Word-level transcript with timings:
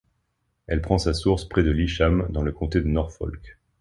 Elle 0.65 0.81
prend 0.81 0.97
sa 0.97 1.13
source 1.13 1.45
près 1.45 1.61
de 1.61 1.69
Litcham 1.69 2.25
dans 2.31 2.41
le 2.41 2.51
comté 2.51 2.81
de 2.81 2.87
Norfolk. 2.87 3.55